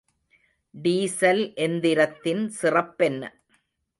Diesel 0.75 1.43
எந்திரத்தின் 1.65 2.43
சிறப்பென்ன? 2.61 3.23